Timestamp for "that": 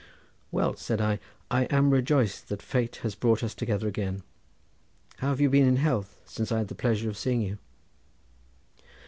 2.49-2.63